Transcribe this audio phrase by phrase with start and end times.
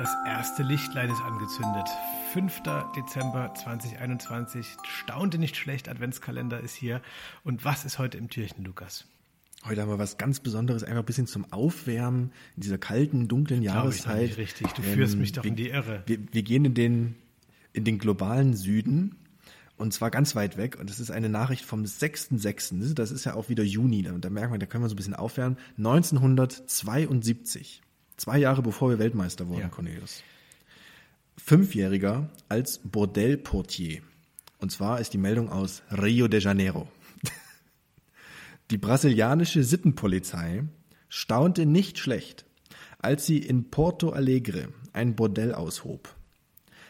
[0.00, 1.86] Das erste Lichtlein ist angezündet.
[2.32, 2.62] 5.
[2.96, 4.66] Dezember 2021.
[4.82, 7.02] Staunte nicht schlecht, Adventskalender ist hier.
[7.44, 9.04] Und was ist heute im Türchen, Lukas?
[9.62, 13.60] Heute haben wir was ganz Besonderes, einfach ein bisschen zum Aufwärmen in dieser kalten, dunklen
[13.60, 14.30] Jahreszeit.
[14.30, 16.02] Ich richtig, du führst ähm, mich doch wir, in die Irre.
[16.06, 17.16] Wir, wir gehen in den,
[17.74, 19.16] in den globalen Süden
[19.76, 20.78] und zwar ganz weit weg.
[20.80, 22.94] Und das ist eine Nachricht vom 6.6.
[22.94, 24.00] Das ist ja auch wieder Juni.
[24.00, 25.58] Da, da merkt man, da können wir so ein bisschen aufwärmen.
[25.76, 27.82] 1972.
[28.20, 29.68] Zwei Jahre bevor wir Weltmeister wurden, ja.
[29.70, 30.22] Cornelius.
[31.38, 34.02] Fünfjähriger als Bordellportier.
[34.58, 36.86] Und zwar ist die Meldung aus Rio de Janeiro.
[38.70, 40.64] Die brasilianische Sittenpolizei
[41.08, 42.44] staunte nicht schlecht,
[42.98, 46.14] als sie in Porto Alegre ein Bordell aushob.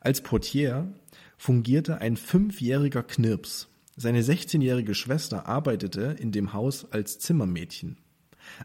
[0.00, 0.92] Als Portier
[1.36, 3.68] fungierte ein fünfjähriger Knirps.
[3.94, 7.98] Seine 16-jährige Schwester arbeitete in dem Haus als Zimmermädchen.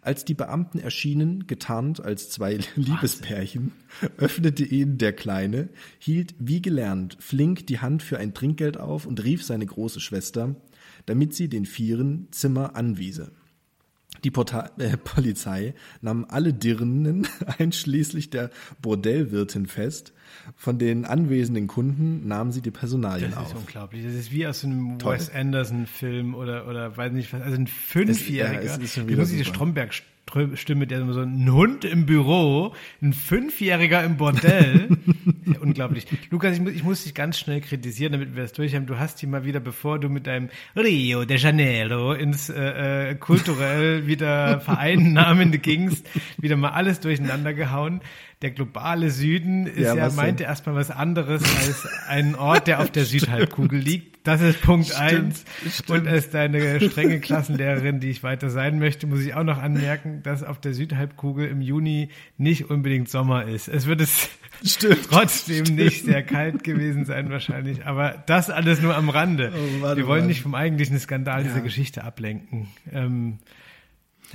[0.01, 3.71] Als die Beamten erschienen, getarnt als zwei Liebespärchen,
[4.17, 9.23] öffnete ihn der Kleine, hielt wie gelernt flink die Hand für ein Trinkgeld auf und
[9.23, 10.55] rief seine große Schwester,
[11.05, 13.31] damit sie den Vieren Zimmer anwiese.
[14.23, 18.49] Die Porta äh, Polizei nahm alle Dirnen, einschließlich der
[18.81, 20.13] Bordellwirtin, fest.
[20.55, 23.43] Von den anwesenden Kunden nahmen sie die Personalien auf.
[23.43, 24.03] Das ist unglaublich.
[24.03, 25.15] Das ist wie aus einem Toll.
[25.15, 27.41] Wes Anderson-Film oder, oder weiß nicht was.
[27.41, 28.61] Also ein Fünfjähriger.
[28.61, 29.93] Es, ja, es ist schon wieder muss diese Stromberg
[30.55, 34.89] Stimme, der so ein Hund im Büro, ein Fünfjähriger im Bordell.
[35.45, 36.05] ja, unglaublich.
[36.29, 38.85] Lukas, ich muss, ich muss dich ganz schnell kritisieren, damit wir das durch haben.
[38.85, 43.15] Du hast hier mal wieder, bevor du mit deinem Rio de Janeiro ins äh, äh
[43.15, 48.01] kulturell wieder vereinnahmende gingst, wieder mal alles durcheinander gehauen
[48.41, 50.49] der globale Süden ist ja, ja meinte denn?
[50.49, 54.27] erstmal was anderes als ein Ort, der auf der Südhalbkugel liegt.
[54.27, 55.45] Das ist Punkt stimmt, eins.
[55.71, 55.89] Stimmt.
[55.89, 60.16] Und als deine strenge Klassenlehrerin, die ich weiter sein möchte, muss ich auch noch anmerken,
[60.23, 63.67] dass auf der Südhalbkugel im Juni nicht unbedingt Sommer ist.
[63.67, 64.29] Es wird es
[64.63, 65.79] Stimmt, trotzdem stimmt.
[65.79, 67.85] nicht sehr kalt gewesen sein wahrscheinlich.
[67.85, 69.53] Aber das alles nur am Rande.
[69.53, 71.47] Oh, Wir wollen nicht vom eigentlichen Skandal ja.
[71.47, 72.67] dieser Geschichte ablenken.
[72.91, 73.39] Ähm,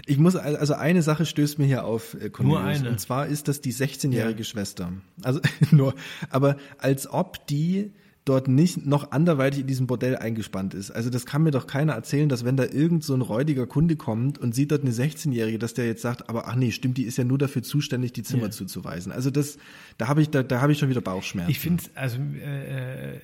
[0.07, 2.61] ich muss, also eine Sache stößt mir hier auf, äh, Cornelius.
[2.63, 2.89] Nur eine.
[2.89, 4.45] Und zwar ist das die 16-jährige ja.
[4.45, 4.93] Schwester.
[5.23, 5.41] Also
[5.71, 5.95] nur,
[6.31, 7.93] aber als ob die
[8.25, 10.93] dort nicht noch anderweitig in diesem Bordell eingespannt ist.
[10.93, 13.97] Also das kann mir doch keiner erzählen, dass wenn da irgend so ein räudiger Kunde
[13.97, 17.03] kommt und sieht dort eine 16-Jährige, dass der jetzt sagt, aber ach nee, stimmt, die
[17.03, 18.51] ist ja nur dafür zuständig, die Zimmer ja.
[18.51, 19.11] zuzuweisen.
[19.11, 19.59] Also das,
[19.99, 21.51] da habe ich, da, da habe ich schon wieder Bauchschmerzen.
[21.51, 23.19] Ich finde, also äh, äh,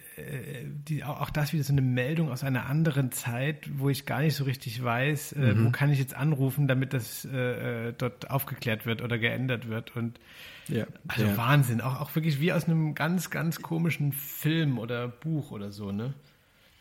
[0.88, 4.34] die, auch das wieder so eine Meldung aus einer anderen Zeit, wo ich gar nicht
[4.34, 5.66] so richtig weiß, äh, mhm.
[5.66, 9.94] wo kann ich jetzt anrufen, damit das äh, äh dort aufgeklärt wird oder geändert wird
[9.94, 10.18] und
[10.68, 11.36] ja, also ja.
[11.36, 15.92] Wahnsinn, auch, auch wirklich wie aus einem ganz, ganz komischen Film oder Buch oder so,
[15.92, 16.14] ne?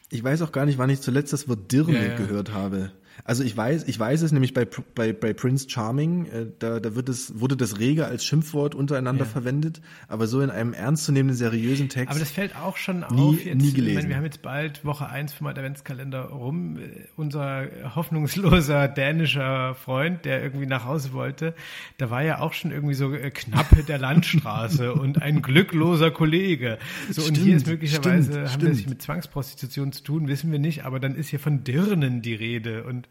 [0.10, 2.92] Ich weiß auch gar nicht, wann ich zuletzt das Wort Dirne ja, gehört habe.
[3.24, 6.96] Also ich weiß, ich weiß es nämlich bei, bei, bei Prince Charming, äh, da, da
[6.96, 9.32] wird es, wurde das rege als Schimpfwort untereinander ja.
[9.32, 12.10] verwendet, aber so in einem ernstzunehmenden, seriösen Text.
[12.10, 13.62] Aber das fällt auch schon nie, auf jetzt.
[13.62, 13.96] Nie gelesen.
[13.96, 16.78] Meine, wir haben jetzt bald Woche eins vom Adventskalender rum.
[17.16, 21.54] Unser hoffnungsloser dänischer Freund, der irgendwie nach Hause wollte,
[21.98, 26.78] da war ja auch schon irgendwie so äh, knapp der Landstraße und ein glückloser Kollege.
[27.10, 28.64] So, stimmt, und hier ist möglicherweise, stimmt, haben stimmt.
[28.64, 32.22] wir sich mit Zwangsprostitution zu tun, wissen wir nicht, aber dann ist hier von Dirnen
[32.22, 33.07] die Rede und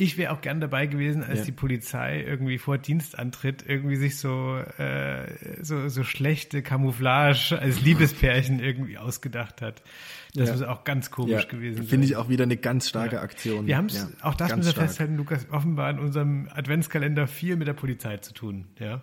[0.00, 1.44] ich wäre auch gern dabei gewesen, als ja.
[1.46, 5.26] die Polizei irgendwie vor Dienstantritt irgendwie sich so, äh,
[5.60, 9.82] so, so schlechte Camouflage als Liebespärchen irgendwie ausgedacht hat.
[10.34, 10.54] Das ja.
[10.54, 11.48] ist auch ganz komisch ja.
[11.48, 11.82] gewesen.
[11.82, 13.66] Finde ich auch wieder eine ganz starke Aktion.
[13.66, 17.66] Wir haben es, auch das müssen wir festhalten, Lukas, offenbar in unserem Adventskalender viel mit
[17.66, 19.02] der Polizei zu tun, ja.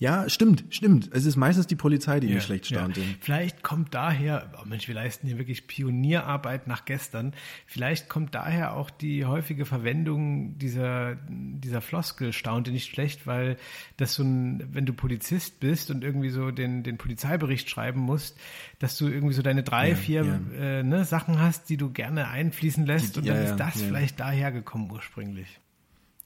[0.00, 1.10] Ja, stimmt, stimmt.
[1.12, 2.96] Es ist meistens die Polizei, die ja, mir schlecht staunt.
[2.96, 3.02] Ja.
[3.20, 7.34] Vielleicht kommt daher, oh Mensch, wir leisten hier wirklich Pionierarbeit nach gestern.
[7.66, 13.58] Vielleicht kommt daher auch die häufige Verwendung dieser, dieser Floskel staunte nicht schlecht, weil
[13.98, 18.38] das so ein, wenn du Polizist bist und irgendwie so den, den Polizeibericht schreiben musst,
[18.78, 22.28] dass du irgendwie so deine drei, ja, vier Äh, ne, Sachen hast, die du gerne
[22.28, 25.60] einfließen lässt und dann ist das vielleicht daher gekommen ursprünglich.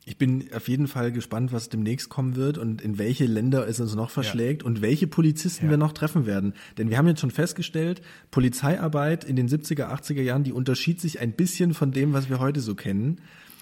[0.07, 3.81] Ich bin auf jeden Fall gespannt, was demnächst kommen wird und in welche Länder es
[3.81, 4.67] uns noch verschlägt ja.
[4.67, 5.71] und welche Polizisten ja.
[5.71, 6.53] wir noch treffen werden.
[6.77, 11.21] Denn wir haben jetzt schon festgestellt, Polizeiarbeit in den 70er, 80er Jahren, die unterschied sich
[11.21, 13.21] ein bisschen von dem, was wir heute so kennen.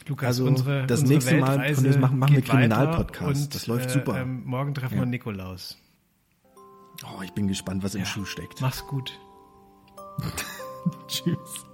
[0.08, 3.54] Lukas, also unsere, das unsere nächste Mal von machen, machen wir Kriminalpodcast.
[3.54, 4.20] Das läuft äh, super.
[4.20, 5.02] Ähm, morgen treffen ja.
[5.02, 5.78] wir Nikolaus.
[7.04, 8.60] Oh, ich bin gespannt, was im Schuh steckt.
[8.60, 9.12] Mach's gut.
[11.08, 11.66] Tschüss.